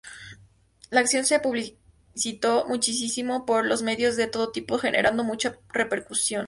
La 0.89 1.01
acción 1.01 1.25
se 1.25 1.39
publicitó 1.39 2.65
muchísimo 2.67 3.45
por 3.45 3.67
los 3.67 3.83
medios 3.83 4.15
de 4.15 4.25
todo 4.25 4.51
tipo 4.51 4.79
generando 4.79 5.23
mucha 5.23 5.59
repercusión. 5.71 6.39